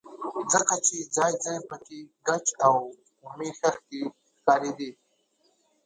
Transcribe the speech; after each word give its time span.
ځکه 0.53 0.75
چې 0.87 0.97
ځاى 1.15 1.33
ځاى 1.43 1.59
پکښې 1.69 1.99
ګچ 2.27 2.45
او 2.67 2.75
اومې 3.25 3.49
خښتې 3.59 3.99
ښکارېدلې. 4.39 4.91